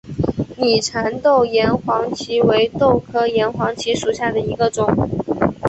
[0.57, 4.87] 拟蚕豆岩黄耆为豆科岩黄耆属下的一个种。